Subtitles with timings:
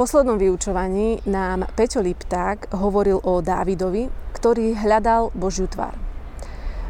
[0.00, 5.92] poslednom vyučovaní nám Peťo Lipták hovoril o Dávidovi, ktorý hľadal Božiu tvár.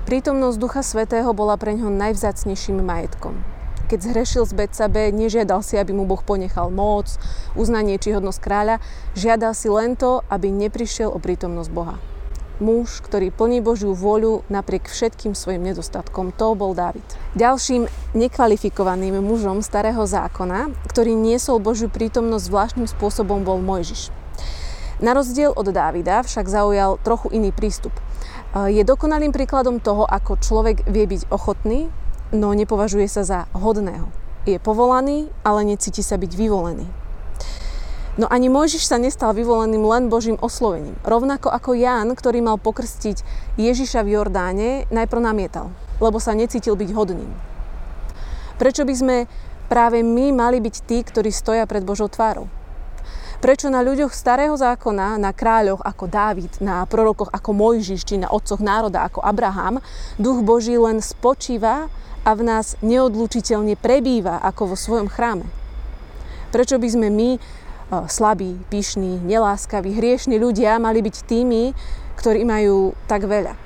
[0.06, 3.35] Prítomnosť Ducha Svetého bola pre ňo najvzácnejším majetkom.
[3.91, 7.11] Keď zhrešil z Betsabe, nežiadal si, aby mu Boh ponechal moc,
[7.59, 8.79] uznanie či hodnosť kráľa,
[9.19, 11.99] žiadal si len to, aby neprišiel o prítomnosť Boha
[12.61, 16.30] muž, ktorý plní Božiu vôľu napriek všetkým svojim nedostatkom.
[16.37, 17.05] To bol Dávid.
[17.34, 24.12] Ďalším nekvalifikovaným mužom starého zákona, ktorý niesol Božiu prítomnosť zvláštnym spôsobom, bol Mojžiš.
[25.01, 27.97] Na rozdiel od Dávida však zaujal trochu iný prístup.
[28.53, 31.89] Je dokonalým príkladom toho, ako človek vie byť ochotný,
[32.37, 34.12] no nepovažuje sa za hodného.
[34.45, 36.84] Je povolaný, ale necíti sa byť vyvolený.
[38.19, 40.98] No ani Mojžiš sa nestal vyvoleným len Božím oslovením.
[41.06, 43.23] Rovnako ako Ján, ktorý mal pokrstiť
[43.55, 45.70] Ježiša v Jordáne, najprv namietal,
[46.02, 47.30] lebo sa necítil byť hodným.
[48.59, 49.16] Prečo by sme
[49.70, 52.50] práve my mali byť tí, ktorí stoja pred Božou tvárou?
[53.41, 58.28] Prečo na ľuďoch starého zákona, na kráľoch ako Dávid, na prorokoch ako Mojžiš, či na
[58.28, 59.80] otcoch národa ako Abraham,
[60.20, 61.89] duch Boží len spočíva
[62.20, 65.48] a v nás neodlučiteľne prebýva ako vo svojom chráme?
[66.52, 67.30] Prečo by sme my
[68.06, 71.74] slabí, pyšní, neláskaví, hriešní ľudia mali byť tými,
[72.14, 73.58] ktorí majú tak veľa.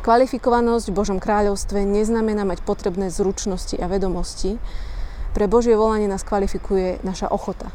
[0.00, 4.56] Kvalifikovanosť v Božom kráľovstve neznamená mať potrebné zručnosti a vedomosti.
[5.36, 7.68] Pre Božie volanie nás kvalifikuje naša ochota.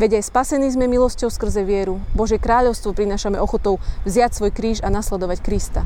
[0.00, 2.00] Veď aj spasení sme milosťou skrze vieru.
[2.16, 3.76] Božie kráľovstvo prinášame ochotou
[4.08, 5.82] vziať svoj kríž a nasledovať Krista.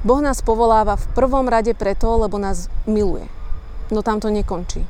[0.00, 3.28] Boh nás povoláva v prvom rade preto, lebo nás miluje.
[3.92, 4.86] No tam to nekončí.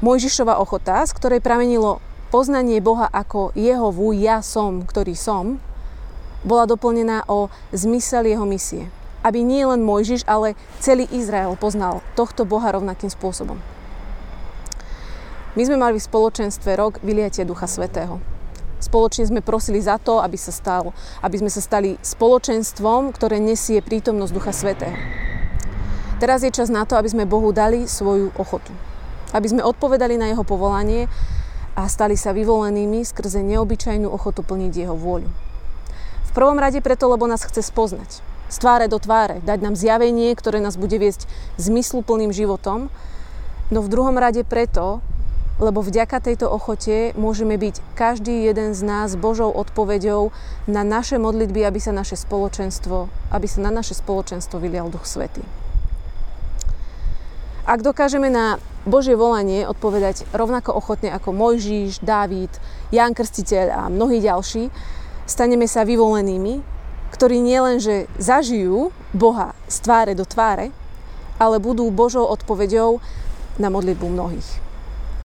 [0.00, 2.00] Mojžišova ochota, z ktorej pramenilo
[2.32, 5.60] poznanie Boha ako Jehovu, ja som, ktorý som,
[6.40, 8.88] bola doplnená o zmysel jeho misie.
[9.20, 13.60] Aby nie len Mojžiš, ale celý Izrael poznal tohto Boha rovnakým spôsobom.
[15.52, 18.24] My sme mali v spoločenstve rok vyliatia Ducha Svetého.
[18.80, 23.84] Spoločne sme prosili za to, aby, sa stal, aby sme sa stali spoločenstvom, ktoré nesie
[23.84, 24.96] prítomnosť Ducha Svetého.
[26.16, 28.72] Teraz je čas na to, aby sme Bohu dali svoju ochotu
[29.32, 31.06] aby sme odpovedali na jeho povolanie
[31.78, 35.30] a stali sa vyvolenými skrze neobyčajnú ochotu plniť jeho vôľu.
[36.30, 38.22] V prvom rade preto, lebo nás chce spoznať.
[38.50, 39.42] Z tváre do tváre.
[39.46, 41.26] Dať nám zjavenie, ktoré nás bude viesť
[41.58, 42.90] zmysluplným životom.
[43.70, 45.02] No v druhom rade preto,
[45.60, 50.32] lebo vďaka tejto ochote môžeme byť každý jeden z nás Božou odpoveďou
[50.66, 55.44] na naše modlitby, aby sa naše spoločenstvo, aby sa na naše spoločenstvo vylial Duch Svetý.
[57.70, 62.50] Ak dokážeme na Božie volanie odpovedať rovnako ochotne ako Mojžiš, Dávid,
[62.90, 64.74] Ján Krstiteľ a mnohí ďalší,
[65.22, 66.66] staneme sa vyvolenými,
[67.14, 70.74] ktorí nielenže zažijú Boha z tváre do tváre,
[71.38, 72.98] ale budú Božou odpoveďou
[73.62, 74.69] na modlitbu mnohých.